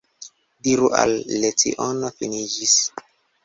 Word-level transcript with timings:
Diru: 0.67 0.87
La 0.95 1.03
leciono 1.45 2.13
finiĝis. 2.19 2.77